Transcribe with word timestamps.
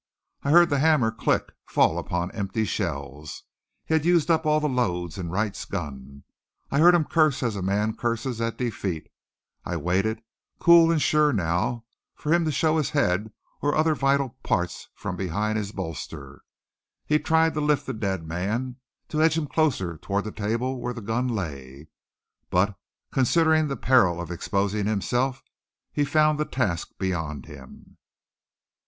I 0.41 0.49
heard 0.49 0.71
the 0.71 0.79
hammer 0.79 1.11
click, 1.11 1.51
fall 1.67 1.99
upon 1.99 2.31
empty 2.31 2.65
shells. 2.65 3.43
He 3.85 3.93
had 3.93 4.03
used 4.03 4.31
up 4.31 4.47
all 4.47 4.59
the 4.59 4.67
loads 4.67 5.19
in 5.19 5.29
Wright's 5.29 5.63
gun. 5.63 6.23
I 6.71 6.79
heard 6.79 6.95
him 6.95 7.05
curse 7.05 7.43
as 7.43 7.55
a 7.55 7.61
man 7.61 7.95
cursed 7.95 8.41
at 8.41 8.57
defeat. 8.57 9.11
I 9.63 9.77
waited, 9.77 10.23
cool 10.59 10.89
and 10.91 10.99
sure 10.99 11.31
now, 11.31 11.85
for 12.15 12.33
him 12.33 12.45
to 12.45 12.51
show 12.51 12.77
his 12.77 12.89
head 12.89 13.31
or 13.61 13.75
other 13.75 13.93
vital 13.93 14.29
part 14.41 14.73
from 14.95 15.17
behind 15.17 15.59
his 15.59 15.71
bolster. 15.71 16.41
He 17.05 17.19
tried 17.19 17.53
to 17.53 17.61
lift 17.61 17.85
the 17.85 17.93
dead 17.93 18.27
man, 18.27 18.77
to 19.09 19.21
edge 19.21 19.37
him 19.37 19.45
closer 19.45 19.99
toward 19.99 20.23
the 20.23 20.31
table 20.31 20.81
where 20.81 20.93
the 20.95 21.01
gun 21.01 21.27
lay. 21.27 21.89
But, 22.49 22.75
considering 23.11 23.67
the 23.67 23.77
peril 23.77 24.19
of 24.19 24.31
exposing 24.31 24.87
himself, 24.87 25.43
he 25.91 26.05
found 26.05 26.39
the 26.39 26.45
task 26.45 26.87
beyond 26.97 27.45
him. 27.45 27.97